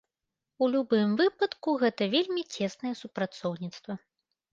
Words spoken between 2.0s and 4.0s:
вельмі цеснае супрацоўніцтва.